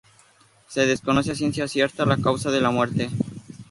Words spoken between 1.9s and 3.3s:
la causa de la muerte.